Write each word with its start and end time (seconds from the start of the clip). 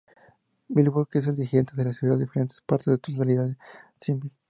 Wilbur 0.69 1.07
que 1.07 1.19
es 1.19 1.27
la 1.27 1.33
dirigente 1.33 1.73
de 1.75 1.83
las 1.85 2.01
diferentes 2.01 2.59
partes 2.61 2.85
de 2.87 2.91
la 2.93 2.97
totalidad 2.97 3.45
de 3.45 3.57
Sybil. 3.99 4.31